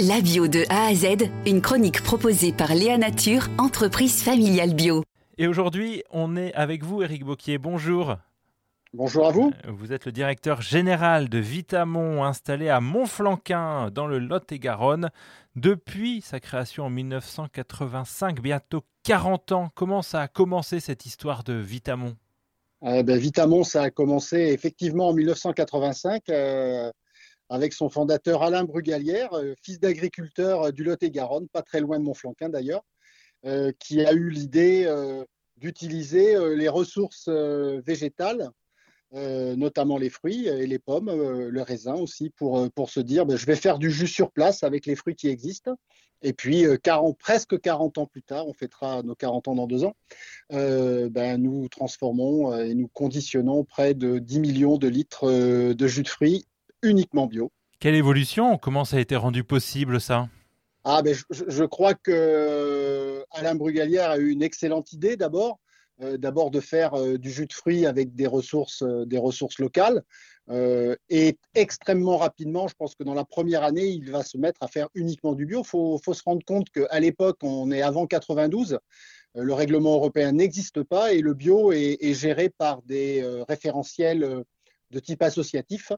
[0.00, 5.04] La bio de A à Z, une chronique proposée par Léa Nature, entreprise familiale bio.
[5.38, 7.58] Et aujourd'hui, on est avec vous, Eric Bocquier.
[7.58, 8.16] Bonjour.
[8.92, 9.52] Bonjour à vous.
[9.68, 15.10] Vous êtes le directeur général de Vitamon, installé à Montflanquin, dans le Lot-et-Garonne.
[15.54, 21.52] Depuis sa création en 1985, bientôt 40 ans, comment ça a commencé cette histoire de
[21.52, 22.16] Vitamon?
[22.82, 26.24] Euh, ben, Vitamon, ça a commencé effectivement en 1985
[27.54, 32.04] avec son fondateur Alain Brugalière, euh, fils d'agriculteur euh, du Lot-et-Garonne, pas très loin de
[32.04, 32.82] Montflanquin d'ailleurs,
[33.46, 34.92] euh, qui a eu l'idée
[35.56, 38.50] d'utiliser les ressources végétales,
[39.12, 43.54] notamment les fruits et les pommes, le raisin aussi, pour, se dire ben, je vais
[43.54, 45.76] faire du jus sur place avec les fruits qui existent.
[46.22, 49.84] Et puis, 40, presque 40 ans plus tard, on fêtera nos 40 ans dans deux
[49.84, 49.94] ans,
[50.50, 55.30] ben, nous transformons et nous conditionnons près de 10 millions de litres
[55.72, 56.46] de jus de fruits
[56.84, 57.50] uniquement bio.
[57.80, 58.56] Quelle évolution?
[58.56, 60.28] Comment ça a été rendu possible ça?
[60.84, 65.58] Ah, ben, je, crois que euh, Alain Brugalière a eu une excellente idée d'abord,
[66.02, 70.02] euh, d'abord de faire euh, du jus de fruits avec des ressources, des ressources locales.
[71.08, 74.68] et extrêmement rapidement, je pense que dans la première année, il va se mettre à
[74.68, 75.62] faire uniquement du bio.
[75.62, 78.78] Il faut, se rendre compte qu'à l'époque, on est avant 92,
[79.34, 84.44] le règlement européen n'existe pas et le bio est, est géré par des référentiels
[84.94, 85.92] de type associatif.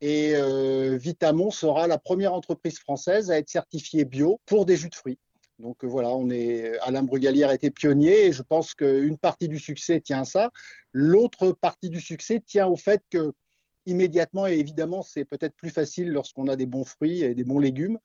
[0.00, 4.88] Et euh, Vitamon sera la première entreprise française à être certifiée bio pour des jus
[4.88, 5.18] de fruits.
[5.58, 9.58] Donc euh, voilà, on est, Alain Brugalière était pionnier et je pense qu'une partie du
[9.58, 10.50] succès tient à ça.
[10.92, 13.32] L'autre partie du succès tient au fait que
[13.86, 17.58] immédiatement, et évidemment, c'est peut-être plus facile lorsqu'on a des bons fruits et des bons
[17.58, 17.98] légumes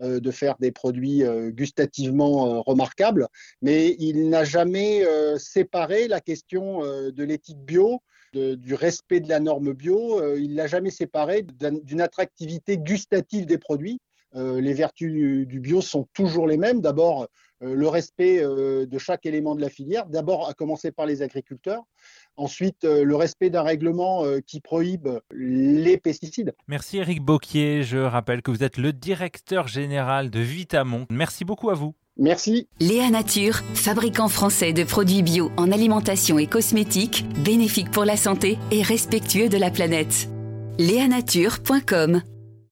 [0.00, 3.28] euh, de faire des produits gustativement remarquables,
[3.62, 5.04] mais il n'a jamais
[5.38, 8.02] séparé la question de l'éthique bio
[8.36, 10.20] du respect de la norme bio.
[10.20, 14.00] Euh, il l'a jamais séparé d'une attractivité gustative des produits.
[14.36, 16.80] Euh, les vertus du, bio sont toujours les mêmes.
[16.80, 17.26] D'abord,
[17.62, 21.82] euh, le respect de chaque élément de la filière, d'abord à commencer par les agriculteurs,
[22.36, 26.54] ensuite le respect d'un règlement qui prohibe les pesticides.
[26.68, 31.06] Merci Eric Bocquier, je rappelle que vous êtes le directeur général de Vitamon.
[31.10, 31.94] Merci beaucoup à vous.
[32.18, 32.68] Merci.
[32.80, 38.58] Léa Nature, fabricant français de produits bio en alimentation et cosmétiques, bénéfique pour la santé
[38.70, 40.28] et respectueux de la planète.
[40.78, 42.22] Léanature.com